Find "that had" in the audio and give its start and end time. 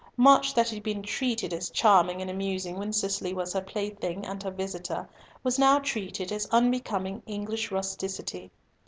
0.55-0.81